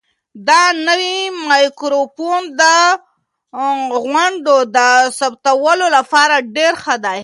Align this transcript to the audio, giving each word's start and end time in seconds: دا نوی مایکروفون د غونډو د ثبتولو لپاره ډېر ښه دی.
دا 0.47 0.63
نوی 0.87 1.15
مایکروفون 1.49 2.41
د 2.61 2.63
غونډو 4.03 4.55
د 4.75 4.77
ثبتولو 5.19 5.85
لپاره 5.97 6.35
ډېر 6.57 6.73
ښه 6.83 6.95
دی. 7.05 7.19